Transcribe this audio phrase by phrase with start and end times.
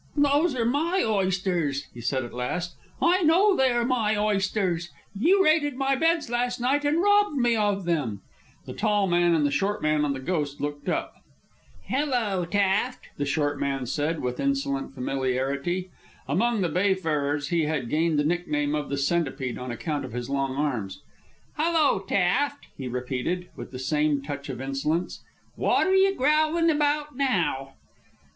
[0.17, 2.73] "Those are my oysters," he said at last.
[2.99, 4.89] "I know they are my oysters.
[5.15, 8.21] You raided my beds last night and robbed me of them."
[8.65, 11.17] The tall man and the short man on the Ghost looked up.
[11.83, 15.91] "Hello, Taft," the short man said, with insolent familiarity.
[16.27, 20.31] (Among the bayfarers he had gained the nickname of "The Centipede" on account of his
[20.31, 21.03] long arms.)
[21.57, 25.19] "Hello, Taft," he repeated, with the same touch of insolence.
[25.55, 27.73] "Wot 'r you growlin' about now?"